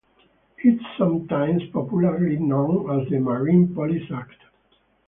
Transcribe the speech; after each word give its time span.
It 0.57 0.79
is 0.81 0.81
sometimes 0.97 1.61
popularly 1.71 2.37
known 2.37 2.89
as 2.99 3.07
the 3.11 3.19
Marine 3.19 3.71
Police 3.75 4.11
Act. 4.11 4.33